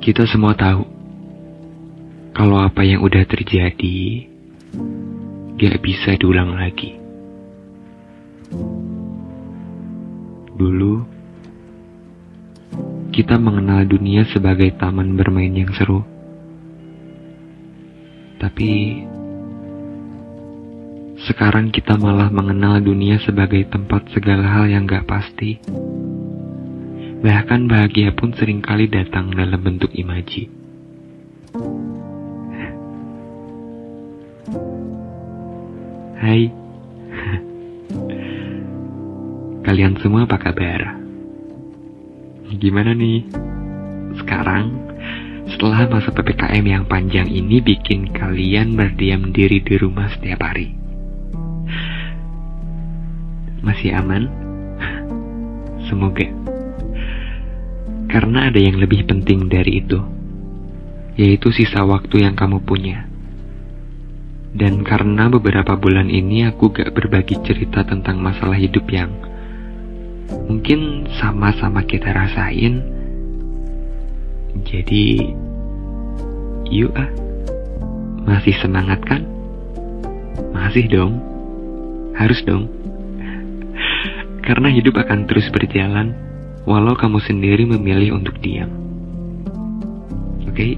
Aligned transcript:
Kita 0.00 0.24
semua 0.24 0.56
tahu 0.56 0.80
kalau 2.32 2.56
apa 2.56 2.80
yang 2.88 3.04
udah 3.04 3.20
terjadi 3.28 4.24
gak 5.60 5.76
bisa 5.84 6.16
diulang 6.16 6.56
lagi. 6.56 6.96
Dulu, 10.56 11.04
kita 13.12 13.36
mengenal 13.36 13.84
dunia 13.84 14.24
sebagai 14.32 14.72
taman 14.80 15.20
bermain 15.20 15.52
yang 15.52 15.68
seru. 15.76 16.00
Tapi, 18.40 19.04
sekarang 21.28 21.68
kita 21.68 22.00
malah 22.00 22.32
mengenal 22.32 22.80
dunia 22.80 23.20
sebagai 23.20 23.68
tempat 23.68 24.08
segala 24.16 24.48
hal 24.48 24.64
yang 24.64 24.88
gak 24.88 25.04
pasti. 25.04 25.60
Bahkan 27.20 27.68
bahagia 27.68 28.16
pun 28.16 28.32
sering 28.32 28.64
kali 28.64 28.88
datang 28.88 29.28
dalam 29.36 29.60
bentuk 29.60 29.92
imaji. 29.92 30.48
Hai, 36.16 36.40
kalian 39.68 40.00
semua 40.00 40.24
apa 40.24 40.40
kabar? 40.40 40.96
Gimana 42.56 42.96
nih? 42.96 43.28
Sekarang, 44.16 44.72
setelah 45.44 45.92
masa 45.92 46.16
PPKM 46.16 46.64
yang 46.64 46.84
panjang 46.88 47.28
ini 47.28 47.60
bikin 47.60 48.16
kalian 48.16 48.80
berdiam 48.80 49.28
diri 49.28 49.60
di 49.60 49.76
rumah 49.76 50.08
setiap 50.08 50.40
hari. 50.40 50.72
Masih 53.60 53.92
aman? 53.92 54.24
Semoga. 55.92 56.49
Karena 58.10 58.50
ada 58.50 58.58
yang 58.58 58.82
lebih 58.82 59.06
penting 59.06 59.46
dari 59.46 59.86
itu, 59.86 60.02
yaitu 61.14 61.54
sisa 61.54 61.86
waktu 61.86 62.26
yang 62.26 62.34
kamu 62.34 62.58
punya. 62.66 63.06
Dan 64.50 64.82
karena 64.82 65.30
beberapa 65.30 65.78
bulan 65.78 66.10
ini 66.10 66.42
aku 66.42 66.74
gak 66.74 66.90
berbagi 66.90 67.38
cerita 67.46 67.86
tentang 67.86 68.18
masalah 68.18 68.58
hidup 68.58 68.82
yang 68.90 69.14
mungkin 70.50 71.06
sama-sama 71.22 71.86
kita 71.86 72.10
rasain, 72.10 72.82
jadi 74.66 75.30
yuk 76.66 76.90
ah, 76.98 77.10
masih 78.26 78.58
semangat 78.58 79.06
kan? 79.06 79.22
Masih 80.50 80.90
dong, 80.90 81.22
harus 82.18 82.42
dong. 82.42 82.66
Karena 84.50 84.66
hidup 84.66 84.98
akan 84.98 85.30
terus 85.30 85.46
berjalan 85.54 86.29
walau 86.68 86.92
kamu 86.96 87.18
sendiri 87.24 87.64
memilih 87.64 88.20
untuk 88.20 88.36
diam. 88.40 88.68
Oke, 90.50 90.76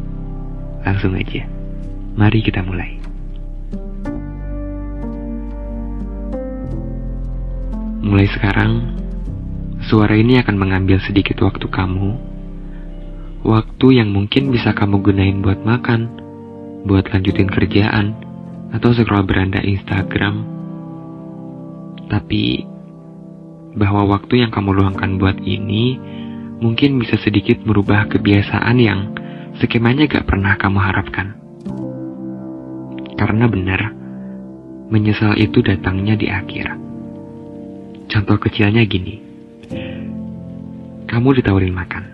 langsung 0.85 1.17
aja. 1.17 1.49
Mari 2.13 2.45
kita 2.45 2.61
mulai. 2.61 3.01
Mulai 8.03 8.29
sekarang, 8.29 8.73
suara 9.89 10.13
ini 10.19 10.37
akan 10.37 10.57
mengambil 10.59 11.01
sedikit 11.01 11.41
waktu 11.41 11.65
kamu. 11.71 12.11
Waktu 13.43 13.87
yang 13.99 14.13
mungkin 14.13 14.53
bisa 14.53 14.77
kamu 14.77 15.03
gunain 15.03 15.41
buat 15.41 15.65
makan, 15.65 16.11
buat 16.87 17.11
lanjutin 17.11 17.49
kerjaan, 17.51 18.15
atau 18.75 18.93
scroll 18.93 19.25
beranda 19.25 19.59
Instagram. 19.65 20.45
Tapi 22.13 22.72
bahwa 23.77 24.05
waktu 24.09 24.45
yang 24.45 24.51
kamu 24.53 24.77
luangkan 24.77 25.17
buat 25.17 25.41
ini 25.41 25.97
mungkin 26.63 27.01
bisa 27.01 27.19
sedikit 27.19 27.65
merubah 27.65 28.07
kebiasaan 28.07 28.77
yang 28.79 29.01
skemanya 29.59 30.07
gak 30.09 30.29
pernah 30.29 30.55
kamu 30.57 30.79
harapkan. 30.79 31.37
Karena 33.19 33.47
benar, 33.47 33.81
menyesal 34.91 35.39
itu 35.39 35.63
datangnya 35.63 36.19
di 36.19 36.29
akhir. 36.29 36.75
Contoh 38.13 38.37
kecilnya 38.37 38.85
gini. 38.85 39.17
Kamu 41.09 41.29
ditawarin 41.37 41.73
makan. 41.73 42.05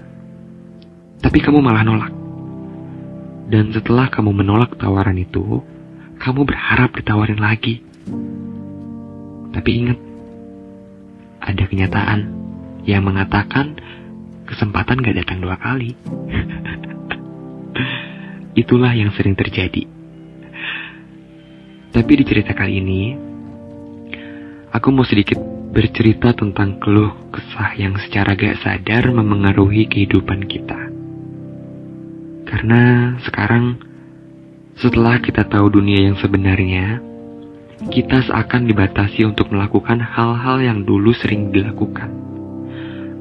Tapi 1.19 1.38
kamu 1.43 1.59
malah 1.59 1.83
nolak. 1.83 2.12
Dan 3.49 3.72
setelah 3.72 4.12
kamu 4.12 4.31
menolak 4.31 4.77
tawaran 4.77 5.16
itu, 5.16 5.65
kamu 6.21 6.44
berharap 6.44 6.93
ditawarin 6.94 7.41
lagi. 7.41 7.81
Tapi 9.49 9.71
ingat, 9.75 9.99
ada 11.48 11.64
kenyataan 11.64 12.20
yang 12.84 13.09
mengatakan 13.09 13.81
kesempatan 14.44 15.00
gak 15.00 15.25
datang 15.25 15.41
dua 15.41 15.56
kali. 15.56 15.97
Itulah 18.60 18.92
yang 18.92 19.09
sering 19.16 19.32
terjadi. 19.32 19.88
Tapi 21.88 22.12
di 22.20 22.25
cerita 22.28 22.53
kali 22.53 22.84
ini, 22.84 23.16
aku 24.69 24.92
mau 24.92 25.09
sedikit 25.09 25.41
bercerita 25.72 26.36
tentang 26.36 26.76
keluh 26.81 27.32
kesah 27.32 27.72
yang 27.80 27.97
secara 27.97 28.36
gak 28.36 28.60
sadar 28.60 29.09
memengaruhi 29.09 29.88
kehidupan 29.88 30.44
kita. 30.44 30.76
Karena 32.48 33.12
sekarang, 33.25 33.76
setelah 34.76 35.20
kita 35.20 35.48
tahu 35.48 35.69
dunia 35.69 36.12
yang 36.12 36.16
sebenarnya, 36.16 37.08
kita 37.87 38.27
seakan 38.27 38.66
dibatasi 38.66 39.22
untuk 39.22 39.55
melakukan 39.55 40.03
hal-hal 40.03 40.59
yang 40.59 40.83
dulu 40.83 41.15
sering 41.15 41.55
dilakukan. 41.55 42.11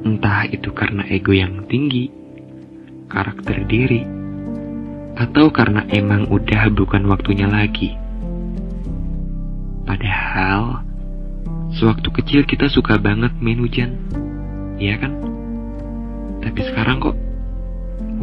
Entah 0.01 0.49
itu 0.49 0.73
karena 0.73 1.05
ego 1.05 1.29
yang 1.29 1.69
tinggi, 1.69 2.09
karakter 3.05 3.69
diri, 3.69 4.01
atau 5.13 5.53
karena 5.53 5.85
emang 5.93 6.25
udah 6.33 6.73
bukan 6.73 7.05
waktunya 7.05 7.45
lagi. 7.45 7.93
Padahal, 9.85 10.81
sewaktu 11.77 12.09
kecil 12.17 12.41
kita 12.49 12.65
suka 12.73 12.97
banget 12.97 13.37
main 13.37 13.61
hujan, 13.61 13.93
iya 14.81 14.97
kan? 14.97 15.13
Tapi 16.41 16.59
sekarang 16.65 16.97
kok, 16.97 17.17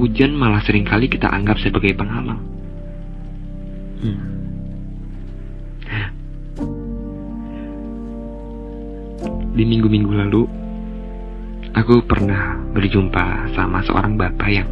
hujan 0.02 0.34
malah 0.34 0.66
sering 0.66 0.82
kali 0.82 1.06
kita 1.06 1.30
anggap 1.30 1.62
sebagai 1.62 1.94
penghalang. 1.94 2.42
Hmm. 4.02 4.33
Di 9.54 9.62
minggu-minggu 9.62 10.10
lalu, 10.10 10.42
aku 11.78 12.02
pernah 12.02 12.58
berjumpa 12.74 13.54
sama 13.54 13.86
seorang 13.86 14.18
bapak 14.18 14.50
yang 14.50 14.66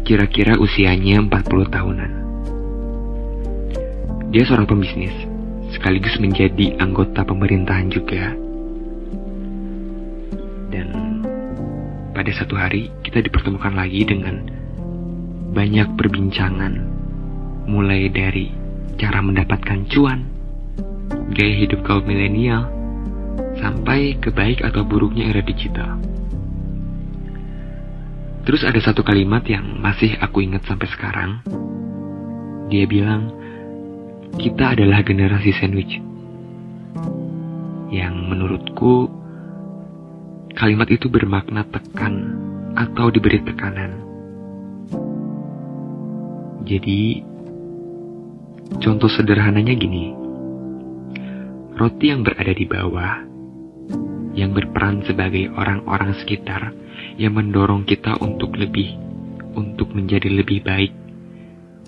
kira-kira 0.00 0.56
usianya 0.56 1.20
40 1.20 1.68
tahunan. 1.68 2.12
Dia 4.32 4.48
seorang 4.48 4.64
pembisnis, 4.64 5.12
sekaligus 5.76 6.16
menjadi 6.16 6.72
anggota 6.80 7.20
pemerintahan 7.20 7.92
juga. 7.92 8.32
Dan 10.72 10.88
pada 12.16 12.32
satu 12.32 12.56
hari 12.56 12.88
kita 13.04 13.20
dipertemukan 13.20 13.76
lagi 13.76 14.08
dengan 14.08 14.40
banyak 15.52 16.00
perbincangan, 16.00 16.80
mulai 17.68 18.08
dari 18.08 18.48
cara 18.96 19.20
mendapatkan 19.20 19.84
cuan, 19.92 20.24
gaya 21.36 21.54
hidup 21.60 21.84
kaum 21.84 22.08
milenial, 22.08 22.81
sampai 23.56 24.18
ke 24.18 24.34
baik 24.34 24.64
atau 24.64 24.82
buruknya 24.82 25.30
era 25.30 25.42
digital. 25.44 25.98
Terus 28.42 28.66
ada 28.66 28.80
satu 28.82 29.06
kalimat 29.06 29.46
yang 29.46 29.78
masih 29.78 30.18
aku 30.18 30.42
ingat 30.42 30.66
sampai 30.66 30.88
sekarang. 30.90 31.30
Dia 32.66 32.90
bilang, 32.90 33.30
kita 34.34 34.74
adalah 34.74 35.04
generasi 35.06 35.54
sandwich. 35.54 36.02
Yang 37.92 38.14
menurutku, 38.18 39.06
kalimat 40.58 40.90
itu 40.90 41.06
bermakna 41.06 41.62
tekan 41.70 42.34
atau 42.74 43.12
diberi 43.12 43.38
tekanan. 43.46 43.92
Jadi, 46.66 47.22
contoh 48.80 49.10
sederhananya 49.12 49.74
gini. 49.76 50.21
Roti 51.82 52.14
yang 52.14 52.22
berada 52.22 52.54
di 52.54 52.62
bawah 52.62 53.26
yang 54.38 54.54
berperan 54.54 55.02
sebagai 55.02 55.50
orang-orang 55.50 56.14
sekitar 56.14 56.70
yang 57.18 57.34
mendorong 57.34 57.82
kita 57.82 58.22
untuk 58.22 58.54
lebih, 58.54 58.94
untuk 59.58 59.90
menjadi 59.90 60.30
lebih 60.30 60.62
baik, 60.62 60.94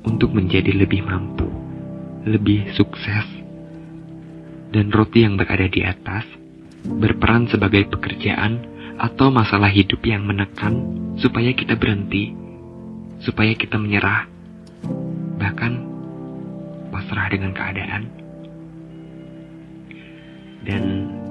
untuk 0.02 0.34
menjadi 0.34 0.74
lebih 0.74 0.98
mampu, 1.06 1.46
lebih 2.26 2.74
sukses. 2.74 3.22
Dan 4.74 4.90
roti 4.90 5.22
yang 5.22 5.38
berada 5.38 5.70
di 5.70 5.86
atas 5.86 6.26
berperan 6.82 7.46
sebagai 7.46 7.86
pekerjaan 7.86 8.66
atau 8.98 9.30
masalah 9.30 9.70
hidup 9.70 10.02
yang 10.02 10.26
menekan 10.26 10.74
supaya 11.22 11.54
kita 11.54 11.78
berhenti, 11.78 12.34
supaya 13.22 13.54
kita 13.54 13.78
menyerah, 13.78 14.26
bahkan 15.38 15.86
pasrah 16.90 17.30
dengan 17.30 17.54
keadaan. 17.54 18.23
Dan 20.64 20.82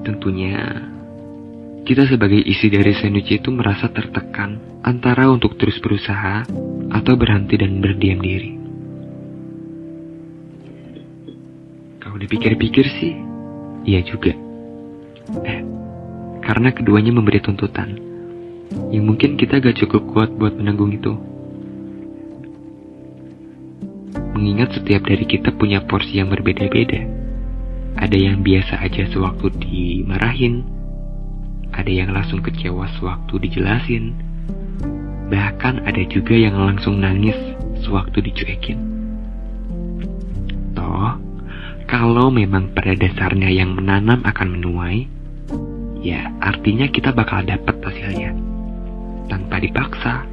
tentunya 0.06 0.54
kita 1.84 2.08
sebagai 2.08 2.40
isi 2.40 2.72
dari 2.72 2.96
Senuci 2.96 3.42
itu 3.42 3.52
merasa 3.52 3.92
tertekan 3.92 4.80
antara 4.80 5.28
untuk 5.28 5.60
terus 5.60 5.76
berusaha 5.82 6.46
atau 6.94 7.14
berhenti 7.18 7.60
dan 7.60 7.82
berdiam 7.82 8.22
diri. 8.22 8.56
Kalau 12.00 12.16
dipikir-pikir 12.16 12.86
sih, 12.88 13.12
iya 13.84 14.00
juga. 14.00 14.32
Eh, 15.44 15.60
karena 16.40 16.72
keduanya 16.72 17.12
memberi 17.12 17.42
tuntutan 17.42 18.00
yang 18.94 19.04
mungkin 19.04 19.36
kita 19.36 19.60
gak 19.60 19.76
cukup 19.84 20.02
kuat 20.14 20.30
buat 20.32 20.54
menanggung 20.56 20.94
itu. 20.94 21.12
Mengingat 24.34 24.78
setiap 24.78 25.04
dari 25.04 25.26
kita 25.28 25.52
punya 25.52 25.84
porsi 25.84 26.16
yang 26.22 26.32
berbeda-beda. 26.32 27.13
Ada 28.04 28.20
yang 28.20 28.44
biasa 28.44 28.84
aja 28.84 29.08
sewaktu 29.08 29.48
dimarahin, 29.64 30.60
ada 31.72 31.88
yang 31.88 32.12
langsung 32.12 32.44
kecewa 32.44 32.84
sewaktu 33.00 33.48
dijelasin, 33.48 34.12
bahkan 35.32 35.80
ada 35.88 36.04
juga 36.12 36.36
yang 36.36 36.52
langsung 36.52 37.00
nangis 37.00 37.32
sewaktu 37.80 38.28
dicuekin. 38.28 38.76
Toh, 40.76 41.16
kalau 41.88 42.28
memang 42.28 42.76
pada 42.76 42.92
dasarnya 42.92 43.48
yang 43.48 43.72
menanam 43.72 44.20
akan 44.20 44.48
menuai, 44.52 45.08
ya 46.04 46.28
artinya 46.44 46.84
kita 46.92 47.08
bakal 47.08 47.40
dapat 47.40 47.80
hasilnya. 47.80 48.36
Tanpa 49.32 49.56
dipaksa, 49.64 50.28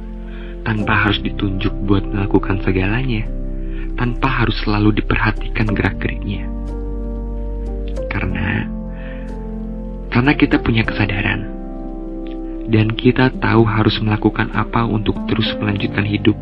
tanpa 0.60 1.08
harus 1.08 1.24
ditunjuk 1.24 1.72
buat 1.88 2.04
melakukan 2.04 2.60
segalanya 2.68 3.24
tanpa 3.96 4.44
harus 4.44 4.56
selalu 4.64 4.98
diperhatikan 5.04 5.68
gerak-geriknya. 5.72 6.48
Karena 8.12 8.68
karena 10.12 10.32
kita 10.36 10.60
punya 10.60 10.84
kesadaran 10.84 11.48
dan 12.68 12.92
kita 12.92 13.32
tahu 13.40 13.64
harus 13.64 13.96
melakukan 14.04 14.52
apa 14.52 14.84
untuk 14.84 15.16
terus 15.24 15.48
melanjutkan 15.56 16.04
hidup, 16.04 16.36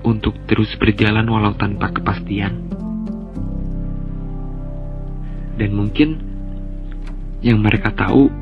untuk 0.00 0.32
terus 0.48 0.72
berjalan 0.80 1.28
walau 1.28 1.52
tanpa 1.52 1.92
kepastian. 1.92 2.56
Dan 5.60 5.76
mungkin 5.76 6.24
yang 7.44 7.60
mereka 7.60 7.92
tahu 7.92 8.32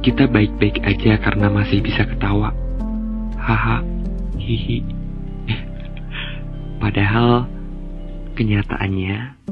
kita 0.00 0.32
baik-baik 0.32 0.80
aja 0.80 1.20
karena 1.20 1.52
masih 1.52 1.84
bisa 1.84 2.08
ketawa. 2.08 2.56
Haha, 3.36 3.84
hihi. 4.40 4.80
Padahal 6.82 7.46
Kenyataannya, 8.32 9.44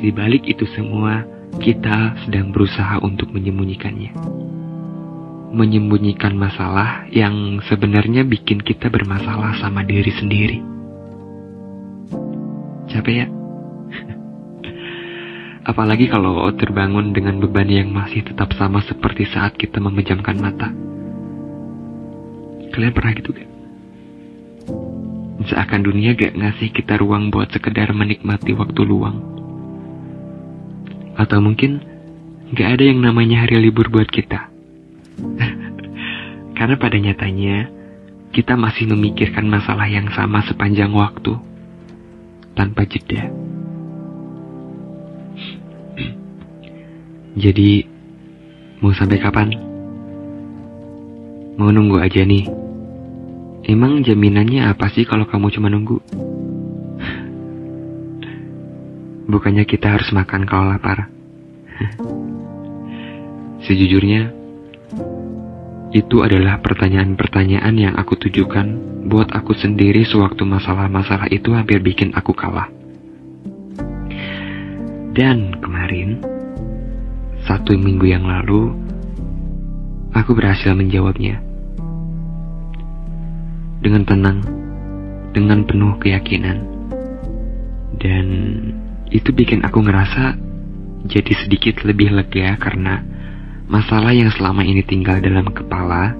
di 0.00 0.08
balik 0.16 0.48
itu 0.48 0.64
semua, 0.72 1.20
kita 1.60 2.16
sedang 2.24 2.56
berusaha 2.56 2.96
untuk 3.04 3.28
menyembunyikannya. 3.36 4.16
Menyembunyikan 5.52 6.32
masalah 6.40 7.04
yang 7.12 7.60
sebenarnya 7.68 8.24
bikin 8.24 8.64
kita 8.64 8.88
bermasalah 8.88 9.60
sama 9.60 9.84
diri 9.84 10.08
sendiri. 10.08 10.58
Capek 12.88 13.14
ya? 13.14 13.26
Apalagi 15.70 16.08
kalau 16.08 16.48
terbangun 16.56 17.12
dengan 17.12 17.36
beban 17.36 17.68
yang 17.68 17.92
masih 17.92 18.24
tetap 18.24 18.56
sama 18.56 18.80
seperti 18.80 19.28
saat 19.28 19.52
kita 19.60 19.84
memejamkan 19.84 20.40
mata. 20.40 20.72
Kalian 22.70 22.94
pernah 22.94 23.12
gitu 23.18 23.34
gak? 23.34 23.50
Seakan 25.50 25.82
dunia 25.82 26.14
gak 26.14 26.38
ngasih 26.38 26.70
kita 26.70 26.96
ruang 27.02 27.28
buat 27.34 27.50
sekedar 27.50 27.90
menikmati 27.90 28.54
waktu 28.54 28.80
luang. 28.86 29.39
Atau 31.20 31.44
mungkin 31.44 31.84
gak 32.56 32.80
ada 32.80 32.84
yang 32.88 33.04
namanya 33.04 33.44
hari 33.44 33.60
libur 33.60 33.92
buat 33.92 34.08
kita. 34.08 34.48
Karena 36.56 36.80
pada 36.80 36.96
nyatanya, 36.96 37.68
kita 38.32 38.56
masih 38.56 38.88
memikirkan 38.88 39.44
masalah 39.44 39.84
yang 39.84 40.08
sama 40.16 40.40
sepanjang 40.48 40.96
waktu, 40.96 41.36
tanpa 42.56 42.88
jeda. 42.88 43.28
Jadi, 47.44 47.84
mau 48.80 48.96
sampai 48.96 49.20
kapan? 49.20 49.48
Mau 51.60 51.68
nunggu 51.68 52.00
aja 52.00 52.24
nih. 52.24 52.48
Emang 53.68 54.00
jaminannya 54.00 54.64
apa 54.72 54.88
sih 54.88 55.04
kalau 55.04 55.28
kamu 55.28 55.52
cuma 55.52 55.68
nunggu? 55.68 56.00
Bukannya 59.30 59.62
kita 59.62 59.94
harus 59.94 60.10
makan 60.10 60.42
kalau 60.42 60.74
lapar. 60.74 61.06
Sejujurnya, 63.62 64.34
itu 65.94 66.22
adalah 66.26 66.58
pertanyaan-pertanyaan 66.58 67.74
yang 67.78 67.94
aku 67.94 68.18
tujukan 68.26 68.66
buat 69.06 69.30
aku 69.30 69.54
sendiri 69.54 70.02
sewaktu 70.02 70.42
masalah-masalah 70.42 71.30
itu 71.30 71.54
hampir 71.54 71.78
bikin 71.78 72.10
aku 72.14 72.34
kalah. 72.34 72.66
Dan 75.14 75.62
kemarin, 75.62 76.22
satu 77.46 77.74
minggu 77.78 78.10
yang 78.10 78.26
lalu, 78.26 78.74
aku 80.10 80.34
berhasil 80.34 80.74
menjawabnya 80.74 81.42
dengan 83.78 84.02
tenang, 84.06 84.38
dengan 85.34 85.66
penuh 85.66 85.98
keyakinan. 85.98 86.58
Dan 88.00 88.26
itu 89.10 89.34
bikin 89.34 89.66
aku 89.66 89.82
ngerasa 89.82 90.38
jadi 91.10 91.32
sedikit 91.42 91.82
lebih 91.82 92.14
lega 92.14 92.54
karena 92.60 93.02
masalah 93.66 94.14
yang 94.14 94.30
selama 94.34 94.66
ini 94.66 94.82
tinggal 94.82 95.22
dalam 95.22 95.46
kepala, 95.50 96.14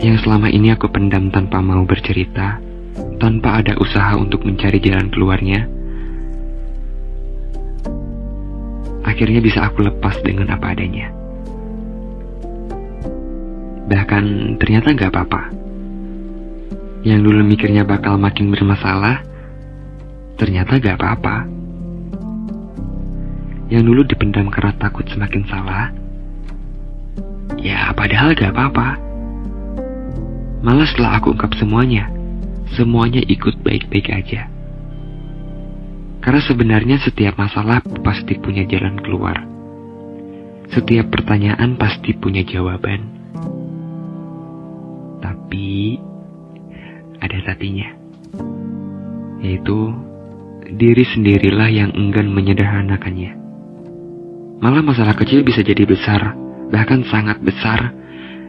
yang 0.00 0.16
selama 0.20 0.48
ini 0.48 0.72
aku 0.72 0.88
pendam 0.88 1.28
tanpa 1.28 1.60
mau 1.60 1.84
bercerita, 1.84 2.60
tanpa 3.20 3.60
ada 3.64 3.76
usaha 3.76 4.16
untuk 4.16 4.44
mencari 4.44 4.80
jalan 4.80 5.08
keluarnya, 5.12 5.68
akhirnya 9.04 9.40
bisa 9.44 9.68
aku 9.68 9.84
lepas 9.84 10.16
dengan 10.24 10.52
apa 10.52 10.72
adanya. 10.72 11.12
Bahkan 13.92 14.56
ternyata 14.56 14.96
gak 14.96 15.12
apa-apa 15.12 15.42
yang 17.04 17.20
dulu 17.20 17.44
mikirnya 17.44 17.84
bakal 17.84 18.16
makin 18.16 18.48
bermasalah, 18.48 19.31
ternyata 20.42 20.82
gak 20.82 20.98
apa-apa. 20.98 21.46
Yang 23.70 23.82
dulu 23.86 24.02
dipendam 24.02 24.50
karena 24.50 24.74
takut 24.74 25.06
semakin 25.06 25.46
salah, 25.46 25.94
ya 27.62 27.94
padahal 27.94 28.34
gak 28.34 28.50
apa-apa. 28.50 28.98
Malah 30.66 30.86
setelah 30.90 31.22
aku 31.22 31.38
ungkap 31.38 31.54
semuanya, 31.54 32.10
semuanya 32.74 33.22
ikut 33.22 33.62
baik-baik 33.62 34.10
aja. 34.10 34.50
Karena 36.18 36.42
sebenarnya 36.42 36.98
setiap 36.98 37.38
masalah 37.38 37.78
pasti 38.02 38.34
punya 38.34 38.66
jalan 38.66 38.98
keluar. 38.98 39.46
Setiap 40.74 41.06
pertanyaan 41.14 41.78
pasti 41.78 42.18
punya 42.18 42.42
jawaban. 42.42 43.06
Tapi 45.22 45.98
ada 47.22 47.38
tapinya. 47.46 47.90
Yaitu, 49.42 50.11
diri 50.70 51.02
sendirilah 51.02 51.68
yang 51.72 51.90
enggan 51.96 52.30
menyederhanakannya. 52.30 53.32
Malah 54.62 54.82
masalah 54.86 55.18
kecil 55.18 55.42
bisa 55.42 55.66
jadi 55.66 55.82
besar, 55.82 56.38
bahkan 56.70 57.02
sangat 57.10 57.42
besar, 57.42 57.90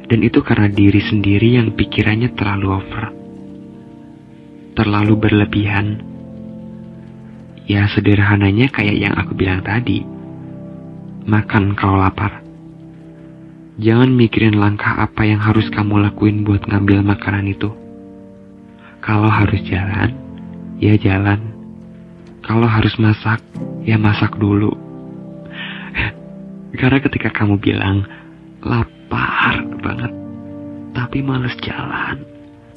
dan 0.05 0.19
itu 0.21 0.45
karena 0.45 0.69
diri 0.69 1.01
sendiri 1.01 1.57
yang 1.57 1.73
pikirannya 1.73 2.37
terlalu 2.37 2.67
over. 2.69 3.03
Terlalu 4.77 5.13
berlebihan. 5.17 5.87
Ya 7.65 7.87
sederhananya 7.89 8.69
kayak 8.69 8.97
yang 8.97 9.15
aku 9.17 9.33
bilang 9.33 9.65
tadi. 9.65 10.05
Makan 11.23 11.73
kalau 11.79 11.97
lapar. 11.97 12.43
Jangan 13.81 14.13
mikirin 14.13 14.59
langkah 14.59 15.01
apa 15.01 15.25
yang 15.25 15.41
harus 15.41 15.65
kamu 15.73 15.97
lakuin 16.05 16.45
buat 16.45 16.61
ngambil 16.69 17.01
makanan 17.01 17.49
itu. 17.49 17.73
Kalau 19.01 19.33
harus 19.33 19.65
jalan, 19.65 20.13
ya 20.77 20.93
jalan. 20.99 21.52
Kalau 22.43 22.67
harus 22.67 22.91
masak, 22.99 23.39
ya 23.87 23.95
masak 23.95 24.35
dulu. 24.35 24.75
Karena 26.75 26.99
ketika 26.99 27.31
kamu 27.31 27.55
bilang, 27.55 28.03
lapar 28.59 29.63
banget, 29.79 30.11
tapi 30.91 31.23
males 31.23 31.55
jalan, 31.63 32.19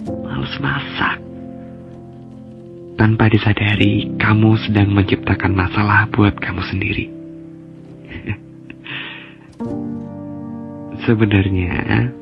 males 0.06 0.54
masak. 0.62 1.18
Tanpa 2.94 3.26
disadari, 3.26 4.06
kamu 4.16 4.54
sedang 4.62 4.94
menciptakan 4.94 5.52
masalah 5.58 6.06
buat 6.14 6.38
kamu 6.38 6.62
sendiri. 6.70 7.10
Sebenarnya, 11.10 12.14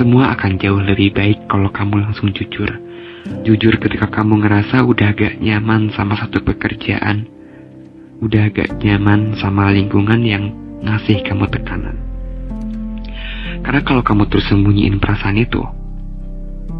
semua 0.00 0.32
akan 0.32 0.56
jauh 0.56 0.80
lebih 0.80 1.12
baik 1.12 1.44
kalau 1.52 1.68
kamu 1.68 2.08
langsung 2.08 2.32
jujur 2.32 2.85
Jujur 3.46 3.78
ketika 3.78 4.10
kamu 4.10 4.42
ngerasa 4.42 4.82
udah 4.86 5.14
gak 5.14 5.38
nyaman 5.42 5.90
sama 5.94 6.14
satu 6.18 6.42
pekerjaan, 6.42 7.26
udah 8.22 8.50
gak 8.54 8.78
nyaman 8.82 9.34
sama 9.38 9.70
lingkungan 9.74 10.22
yang 10.22 10.54
ngasih 10.82 11.22
kamu 11.26 11.46
tekanan. 11.50 11.98
Karena 13.66 13.82
kalau 13.82 14.02
kamu 14.06 14.30
terus 14.30 14.46
sembunyiin 14.46 15.02
perasaan 15.02 15.42
itu, 15.42 15.62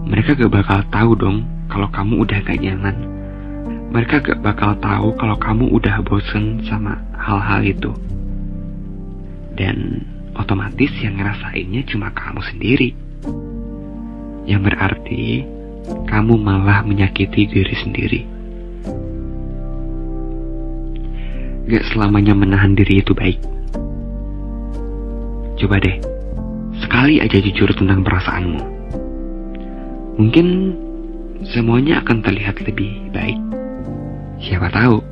mereka 0.07 0.39
gak 0.39 0.53
bakal 0.55 0.81
tahu 0.91 1.11
dong 1.19 1.39
kalau 1.67 1.91
kamu 1.91 2.23
udah 2.23 2.39
gak 2.47 2.63
nyaman. 2.63 2.97
Mereka 3.91 4.23
gak 4.23 4.39
bakal 4.43 4.79
tahu 4.79 5.19
kalau 5.19 5.39
kamu 5.39 5.71
udah 5.71 6.03
bosen 6.07 6.63
sama 6.67 6.99
hal-hal 7.19 7.63
itu. 7.67 7.91
Dan 9.57 10.05
otomatis 10.39 10.93
yang 11.03 11.19
ngerasainnya 11.19 11.83
cuma 11.91 12.13
kamu 12.15 12.43
sendiri. 12.45 12.91
Yang 14.47 14.61
berarti 14.71 15.56
kamu 15.87 16.35
malah 16.39 16.83
menyakiti 16.83 17.47
diri 17.47 17.75
sendiri. 17.79 18.21
Gak 21.67 21.83
selamanya 21.91 22.35
menahan 22.35 22.79
diri 22.79 23.03
itu 23.03 23.11
baik. 23.11 23.43
Coba 25.59 25.83
deh, 25.83 25.99
sekali 26.79 27.19
aja 27.19 27.39
jujur 27.43 27.71
tentang 27.75 28.07
perasaanmu. 28.07 28.63
Mungkin 30.17 30.47
semuanya 31.43 32.07
akan 32.07 32.23
terlihat 32.23 32.63
lebih 32.63 33.11
baik. 33.11 33.41
Siapa 34.47 34.71
tahu? 34.71 35.03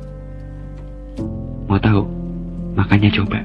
Mau 1.67 1.79
tahu? 1.81 2.07
Makanya 2.79 3.11
coba. 3.19 3.43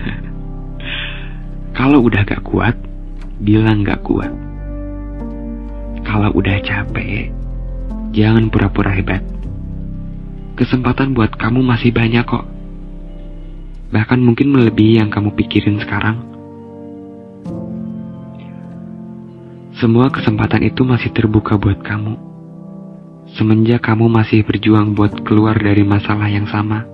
Kalau 1.78 2.02
udah 2.02 2.26
gak 2.26 2.42
kuat, 2.42 2.74
bilang 3.38 3.86
gak 3.86 4.02
kuat. 4.02 4.49
Kalau 6.10 6.34
udah 6.34 6.58
capek, 6.58 7.30
jangan 8.10 8.50
pura-pura 8.50 8.90
hebat. 8.98 9.22
Kesempatan 10.58 11.14
buat 11.14 11.38
kamu 11.38 11.62
masih 11.62 11.94
banyak 11.94 12.26
kok. 12.26 12.50
Bahkan 13.94 14.18
mungkin 14.18 14.50
melebihi 14.50 14.98
yang 14.98 15.06
kamu 15.06 15.38
pikirin 15.38 15.78
sekarang. 15.78 16.18
Semua 19.78 20.10
kesempatan 20.10 20.66
itu 20.66 20.82
masih 20.82 21.14
terbuka 21.14 21.54
buat 21.54 21.78
kamu. 21.78 22.18
Semenjak 23.38 23.86
kamu 23.86 24.10
masih 24.10 24.42
berjuang 24.42 24.98
buat 24.98 25.14
keluar 25.22 25.54
dari 25.62 25.86
masalah 25.86 26.26
yang 26.26 26.50
sama, 26.50 26.90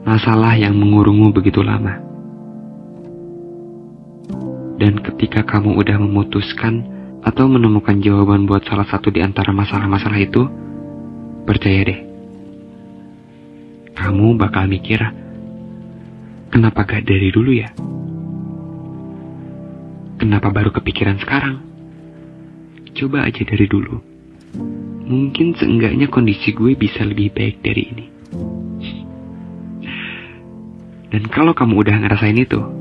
masalah 0.00 0.56
yang 0.56 0.72
mengurungmu 0.72 1.28
begitu 1.28 1.60
lama. 1.60 2.00
Dan 4.80 4.96
ketika 5.04 5.44
kamu 5.44 5.76
udah 5.76 6.00
memutuskan 6.00 6.95
atau 7.26 7.50
menemukan 7.50 7.98
jawaban 7.98 8.46
buat 8.46 8.62
salah 8.70 8.86
satu 8.86 9.10
di 9.10 9.18
antara 9.18 9.50
masalah-masalah 9.50 10.20
itu, 10.22 10.46
percaya 11.42 11.82
deh, 11.82 12.00
kamu 13.98 14.38
bakal 14.38 14.70
mikir, 14.70 15.02
kenapa 16.54 16.86
gak 16.86 17.02
dari 17.02 17.34
dulu 17.34 17.50
ya? 17.50 17.74
Kenapa 20.22 20.54
baru 20.54 20.70
kepikiran 20.70 21.18
sekarang? 21.18 21.66
Coba 22.94 23.26
aja 23.26 23.42
dari 23.42 23.66
dulu. 23.66 23.98
Mungkin 25.06 25.58
seenggaknya 25.58 26.06
kondisi 26.08 26.54
gue 26.54 26.78
bisa 26.78 27.02
lebih 27.04 27.34
baik 27.34 27.60
dari 27.60 27.82
ini. 27.90 28.06
Dan 31.10 31.26
kalau 31.30 31.54
kamu 31.54 31.74
udah 31.84 31.96
ngerasain 32.00 32.38
itu, 32.38 32.75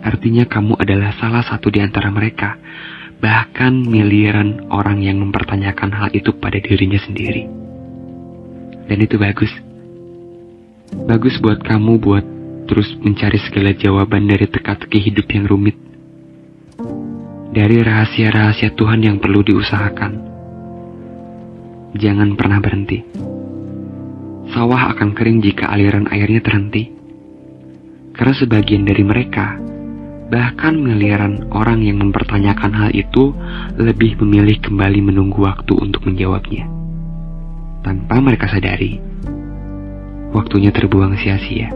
Artinya 0.00 0.48
kamu 0.48 0.80
adalah 0.80 1.12
salah 1.20 1.44
satu 1.44 1.68
di 1.68 1.84
antara 1.84 2.08
mereka, 2.08 2.56
bahkan 3.20 3.76
miliaran 3.84 4.72
orang 4.72 5.04
yang 5.04 5.20
mempertanyakan 5.20 5.92
hal 5.92 6.08
itu 6.16 6.32
pada 6.40 6.56
dirinya 6.56 6.96
sendiri. 6.96 7.44
Dan 8.88 8.98
itu 9.04 9.20
bagus. 9.20 9.52
Bagus 11.04 11.36
buat 11.38 11.60
kamu 11.60 12.00
buat 12.00 12.24
terus 12.64 12.96
mencari 12.96 13.38
segala 13.44 13.76
jawaban 13.76 14.24
dari 14.24 14.48
teka-teki 14.48 15.12
hidup 15.12 15.26
yang 15.30 15.44
rumit. 15.46 15.76
Dari 17.50 17.82
rahasia-rahasia 17.82 18.72
Tuhan 18.72 19.04
yang 19.04 19.20
perlu 19.20 19.44
diusahakan. 19.44 20.12
Jangan 21.98 22.38
pernah 22.38 22.62
berhenti. 22.62 23.02
Sawah 24.50 24.94
akan 24.94 25.14
kering 25.14 25.42
jika 25.44 25.70
aliran 25.70 26.08
airnya 26.10 26.42
terhenti. 26.42 26.90
Karena 28.14 28.34
sebagian 28.34 28.86
dari 28.86 29.02
mereka 29.02 29.58
Bahkan 30.30 30.78
miliaran 30.78 31.50
orang 31.50 31.82
yang 31.82 31.98
mempertanyakan 31.98 32.70
hal 32.70 32.90
itu 32.94 33.34
lebih 33.74 34.14
memilih 34.22 34.62
kembali 34.62 35.10
menunggu 35.10 35.42
waktu 35.42 35.74
untuk 35.74 36.06
menjawabnya. 36.06 36.70
Tanpa 37.82 38.22
mereka 38.22 38.46
sadari, 38.46 39.02
waktunya 40.30 40.70
terbuang 40.70 41.18
sia-sia. 41.18 41.74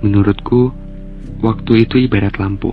Menurutku, 0.00 0.72
waktu 1.44 1.84
itu 1.84 2.00
ibarat 2.08 2.40
lampu 2.40 2.72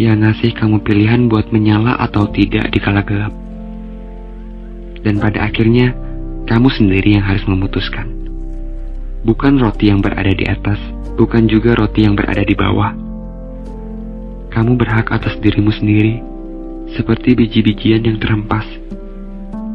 yang 0.00 0.24
ngasih 0.24 0.56
kamu 0.56 0.80
pilihan 0.88 1.28
buat 1.28 1.52
menyala 1.52 2.00
atau 2.00 2.32
tidak 2.32 2.72
di 2.72 2.80
kala 2.80 3.04
gelap. 3.04 3.36
Dan 5.04 5.20
pada 5.20 5.44
akhirnya, 5.44 5.92
kamu 6.48 6.72
sendiri 6.72 7.20
yang 7.20 7.28
harus 7.28 7.44
memutuskan 7.44 8.21
bukan 9.22 9.54
roti 9.62 9.88
yang 9.90 10.02
berada 10.02 10.34
di 10.34 10.42
atas, 10.46 10.78
bukan 11.14 11.46
juga 11.46 11.78
roti 11.78 12.02
yang 12.02 12.18
berada 12.18 12.42
di 12.42 12.54
bawah. 12.58 12.90
Kamu 14.52 14.76
berhak 14.76 15.14
atas 15.14 15.38
dirimu 15.38 15.70
sendiri, 15.72 16.20
seperti 16.92 17.38
biji-bijian 17.38 18.04
yang 18.04 18.18
terhempas. 18.18 18.66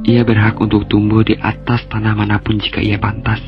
Ia 0.08 0.24
berhak 0.24 0.60
untuk 0.60 0.88
tumbuh 0.88 1.24
di 1.24 1.36
atas 1.40 1.84
tanah 1.88 2.16
mana 2.16 2.40
pun 2.40 2.60
jika 2.60 2.80
ia 2.80 3.00
pantas, 3.00 3.42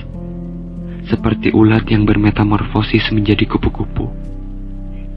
seperti 1.08 1.51
ulat 1.51 1.88
yang 1.88 2.08
bermetamorfosis 2.08 3.12
menjadi 3.12 3.48
kupu-kupu. 3.48 4.10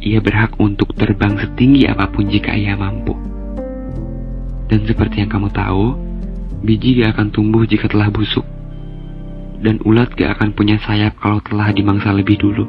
Ia 0.02 0.18
berhak 0.18 0.58
untuk 0.58 0.98
terbang 0.98 1.38
setinggi 1.38 1.86
apa 1.86 2.10
pun 2.10 2.26
jika 2.26 2.58
ia 2.58 2.74
mampu. 2.74 3.14
Dan 4.66 4.82
seperti 4.82 5.22
yang 5.22 5.30
kamu 5.30 5.48
tahu, 5.54 5.94
biji 6.66 7.02
gak 7.02 7.18
akan 7.18 7.28
tumbuh 7.30 7.62
jika 7.62 7.86
telah 7.86 8.10
busuk 8.10 8.42
dan 9.62 9.78
ulat 9.86 10.10
gak 10.18 10.36
akan 10.36 10.50
punya 10.58 10.76
sayap 10.82 11.14
kalau 11.22 11.38
telah 11.38 11.70
dimangsa 11.70 12.10
lebih 12.10 12.34
dulu. 12.34 12.66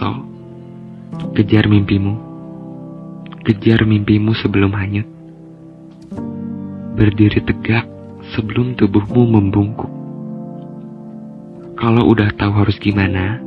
So, 0.00 0.08
kejar 1.36 1.68
mimpimu. 1.68 2.16
Kejar 3.44 3.84
mimpimu 3.84 4.32
sebelum 4.32 4.72
hanyut. 4.72 5.04
Berdiri 6.96 7.44
tegak 7.44 7.84
sebelum 8.32 8.80
tubuhmu 8.80 9.28
membungkuk. 9.28 9.92
Kalau 11.76 12.08
udah 12.08 12.32
tahu 12.36 12.52
harus 12.64 12.76
gimana, 12.80 13.40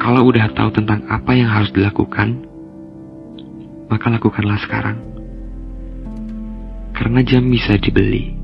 kalau 0.00 0.24
udah 0.28 0.52
tahu 0.56 0.72
tentang 0.72 1.04
apa 1.08 1.32
yang 1.36 1.48
harus 1.52 1.72
dilakukan, 1.72 2.44
maka 3.92 4.08
lakukanlah 4.08 4.60
sekarang. 4.64 5.00
Karena 6.92 7.24
jam 7.24 7.48
bisa 7.48 7.80
dibeli 7.80 8.39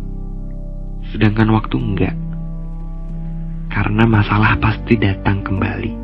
sedangkan 1.16 1.48
waktu 1.56 1.80
enggak. 1.80 2.12
Karena 3.72 4.04
masalah 4.04 4.60
pasti 4.60 5.00
datang 5.00 5.40
kembali. 5.40 5.96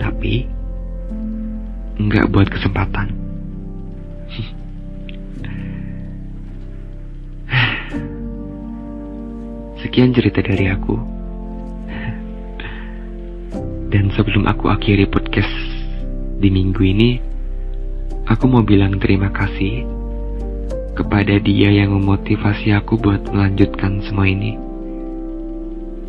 Tapi 0.00 0.48
enggak 2.00 2.32
buat 2.32 2.48
kesempatan. 2.48 3.12
Sekian 9.84 10.16
cerita 10.16 10.40
dari 10.40 10.72
aku. 10.72 10.96
Dan 13.92 14.08
sebelum 14.16 14.48
aku 14.48 14.72
akhiri 14.72 15.04
podcast 15.04 15.52
di 16.40 16.48
minggu 16.48 16.80
ini, 16.80 17.20
aku 18.24 18.48
mau 18.48 18.64
bilang 18.64 18.96
terima 18.96 19.28
kasih 19.28 19.84
kepada 20.92 21.40
dia 21.40 21.72
yang 21.72 21.96
memotivasi 21.96 22.76
aku 22.76 23.00
buat 23.00 23.24
melanjutkan 23.32 24.04
semua 24.04 24.28
ini. 24.28 24.60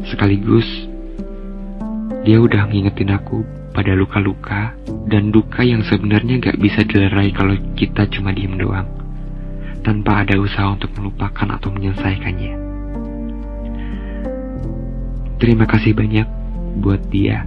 Sekaligus, 0.04 0.68
dia 2.28 2.40
udah 2.40 2.68
ngingetin 2.68 3.16
aku 3.16 3.48
pada 3.72 3.96
luka-luka 3.96 4.76
dan 5.08 5.32
duka 5.32 5.64
yang 5.64 5.82
sebenarnya 5.88 6.40
gak 6.44 6.60
bisa 6.60 6.84
dilerai 6.84 7.32
kalau 7.32 7.56
kita 7.80 8.12
cuma 8.12 8.36
diem 8.36 8.60
doang, 8.60 8.88
tanpa 9.88 10.28
ada 10.28 10.36
usaha 10.36 10.76
untuk 10.76 10.92
melupakan 11.00 11.48
atau 11.56 11.72
menyelesaikannya. 11.72 12.54
Terima 15.40 15.68
kasih 15.68 15.92
banyak 15.96 16.28
buat 16.80 17.04
dia 17.12 17.44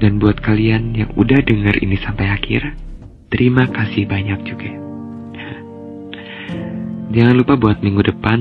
dan 0.00 0.18
buat 0.18 0.40
kalian 0.40 0.96
yang 0.98 1.10
udah 1.14 1.40
denger 1.44 1.78
ini 1.80 1.94
sampai 2.00 2.32
akhir. 2.32 2.74
Terima 3.28 3.68
kasih 3.68 4.04
banyak 4.08 4.40
juga. 4.44 4.81
Jangan 7.12 7.36
lupa 7.36 7.60
buat 7.60 7.84
minggu 7.84 8.08
depan 8.08 8.40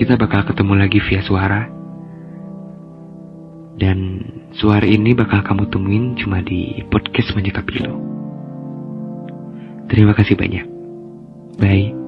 kita 0.00 0.16
bakal 0.16 0.48
ketemu 0.48 0.72
lagi 0.80 0.98
via 1.04 1.20
suara. 1.20 1.68
Dan 3.76 4.24
suara 4.56 4.88
ini 4.88 5.12
bakal 5.12 5.44
kamu 5.44 5.68
temuin 5.68 6.16
cuma 6.16 6.40
di 6.40 6.80
podcast 6.88 7.36
Manjaka 7.36 7.60
Pilo. 7.60 7.92
Terima 9.92 10.16
kasih 10.16 10.32
banyak. 10.32 10.64
Bye. 11.60 12.03